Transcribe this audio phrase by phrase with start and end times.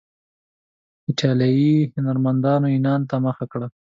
[1.07, 3.67] ایټالیایي هنرمندانو یونان ته مخه وکړه.